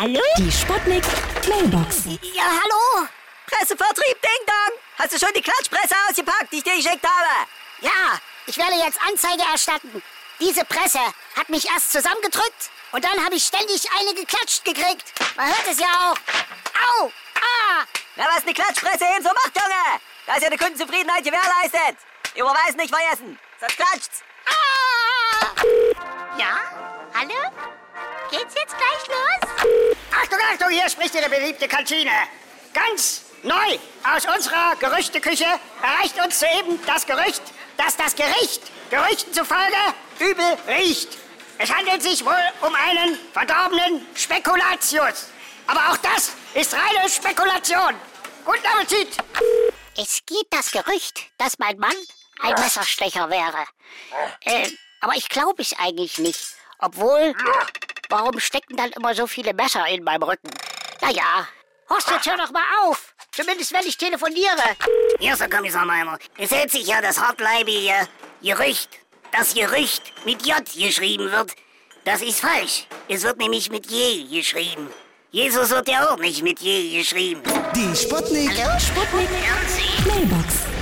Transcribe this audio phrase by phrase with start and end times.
[0.00, 0.22] Hallo?
[0.38, 1.04] Die Sputnik
[1.46, 2.04] Mailbox.
[2.32, 3.06] Ja, hallo?
[3.46, 4.78] Pressevertrieb Ding Dong!
[4.98, 7.46] Hast du schon die Klatschpresse ausgepackt, die ich dir geschickt habe?
[7.82, 10.02] Ja, ich werde jetzt Anzeige erstatten.
[10.40, 11.00] Diese Presse
[11.36, 15.12] hat mich erst zusammengedrückt und dann habe ich ständig eine geklatscht gekriegt.
[15.36, 16.16] Man hört es ja auch.
[17.02, 17.12] Au!
[17.34, 17.84] Ah!
[18.16, 20.00] Na, was eine Klatschpresse eben so macht, Junge!
[20.24, 21.98] Da ist ja die Kundenzufriedenheit gewährleistet.
[22.34, 24.22] Überweisen nicht vergessen, sonst klatscht's.
[24.48, 25.46] Ah!
[26.38, 26.58] Ja?
[27.12, 27.52] Hallo?
[28.30, 29.49] Geht's jetzt gleich los?
[30.30, 32.12] Achtung, Achtung, hier spricht Ihre beliebte Kantine.
[32.72, 35.46] Ganz neu aus unserer Gerüchteküche
[35.82, 37.42] erreicht uns soeben das Gerücht,
[37.76, 39.76] dass das Gericht Gerüchten zufolge
[40.20, 41.18] übel riecht.
[41.58, 45.30] Es handelt sich wohl um einen verdorbenen Spekulatius.
[45.66, 47.96] Aber auch das ist reine Spekulation.
[48.44, 49.16] Guten Appetit!
[49.96, 51.96] Es geht das Gerücht, dass mein Mann
[52.40, 53.66] ein Messerstecher wäre.
[54.44, 56.54] Äh, aber ich glaube es eigentlich nicht.
[56.78, 57.34] Obwohl,
[58.10, 60.50] warum stecken dann immer so viele Messer in meinem Rücken?
[61.00, 61.46] Naja,
[61.90, 63.14] Horst, jetzt hör doch mal auf.
[63.32, 64.76] Zumindest wenn ich telefoniere.
[65.18, 66.18] Hier ist der Kommissar Meimer.
[66.38, 68.08] Es hält sich ja das hartleibige
[68.42, 68.90] Gerücht,
[69.32, 71.52] das Gerücht mit J geschrieben wird.
[72.04, 72.86] Das ist falsch.
[73.08, 74.88] Es wird nämlich mit J geschrieben.
[75.32, 77.42] Jesus wird ja auch nicht mit J geschrieben.
[77.74, 78.52] Die Sputnik.
[78.78, 79.28] Sputnik
[80.06, 80.69] Mailbox.